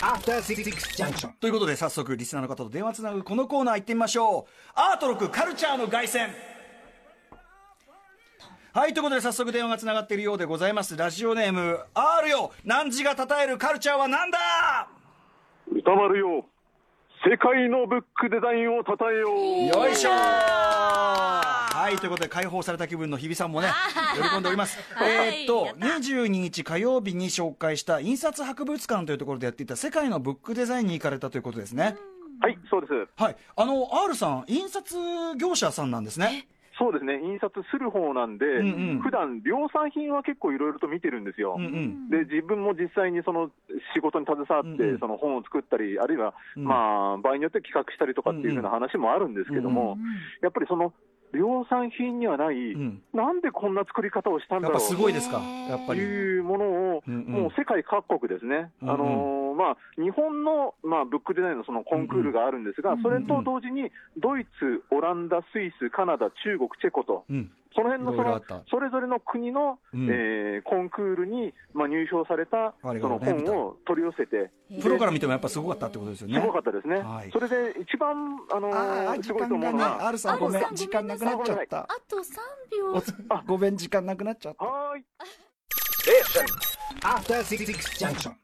[0.00, 0.62] After Six
[0.96, 1.32] Junction.
[1.40, 4.50] ということで早速リスナーの方と電話つなぐこのコーナー行ってみましょう。
[4.74, 6.28] アート6カルチャーの凱旋。
[8.72, 10.96] はいということで早速電話がつながっているようでございます。
[10.96, 12.52] ラジオネーム R よ。
[12.64, 14.88] 汝が称えるカルチャーは何だ？
[15.72, 16.44] 歌丸よ。
[17.28, 19.34] 世界のブックデザインを称えよ
[19.74, 19.78] う。
[19.84, 20.10] よいしょ
[21.88, 23.68] はいということで解放された気分の日比さんもね
[24.30, 24.78] 喜んでおります。
[25.02, 31.96] えーっと22日火曜日に紹介した印刷博物館というところでやっていた世界のブックデザインに行かれたということですね。
[32.40, 32.92] はいそうです。
[33.16, 33.36] はい。
[33.56, 34.98] あの R さん印刷
[35.38, 36.46] 業者さんなんですね。
[36.78, 37.22] そうですね。
[37.22, 39.00] 印刷する方なんで、んうん。
[39.00, 42.10] 普段量産品は結構いろいろと見てるんですよ、うんうん。
[42.10, 43.50] で自分も実際にその
[43.94, 44.98] 仕事に携わって、うんうん。
[44.98, 46.64] その本を作ったり、あるいは、うん。
[46.64, 49.96] まあ、場合によって企画したりとかっていうふうな話もあるんですけども、
[50.42, 50.92] やっぱりその
[51.32, 53.02] 量産品にはない、ん。
[53.12, 54.80] なんでこんな作り方をしたんだろう。
[54.80, 55.38] すごいですか？
[55.68, 56.00] やっぱり。
[56.00, 57.24] いうものを、うんうん。
[57.44, 67.50] もう世界各国ですね、あのーまあ、日本の、まあ、ブックデザインのそのコンクールがあるんですが、それと同時にドイツ、オランダ、スイス、カナダ、中国、チェコと、うん。
[67.74, 70.06] その辺のそのそれぞれの国の、うん。
[70.08, 74.50] えーコンクールに、まあ、入賞されたその本を取り寄せて、
[74.80, 76.40] プロから見てもやっぱすごかったってことですよね。
[76.40, 77.30] すごかったですね、はい。
[77.32, 81.78] それで一番、あのー時すごいと思うの間がね、は、R さんごめんあ、時間なくなっちゃった。
[81.80, 82.22] あと3
[82.70, 82.92] 秒。
[82.92, 84.64] おごめん、時間なくなっちゃった。
[84.64, 85.04] はーい。
[87.02, 88.32] After Six Junction.